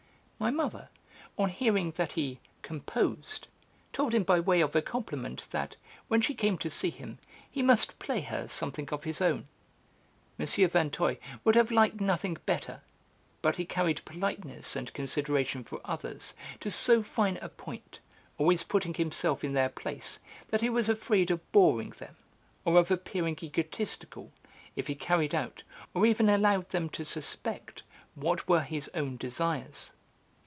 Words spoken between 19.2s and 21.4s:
in their place, that he was afraid